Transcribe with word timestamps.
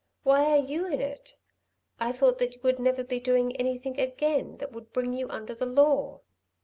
Why 0.23 0.49
are 0.49 0.57
you 0.57 0.87
in 0.87 0.99
it? 0.99 1.35
I 1.99 2.11
thought 2.11 2.39
that 2.39 2.55
you 2.55 2.61
would 2.63 2.79
never 2.79 3.03
be 3.03 3.19
doing 3.19 3.55
anything 3.57 3.99
again 3.99 4.57
that 4.57 4.71
would 4.71 4.91
bring 4.91 5.13
you 5.13 5.29
under 5.29 5.53
the 5.53 5.67
law." 5.67 6.21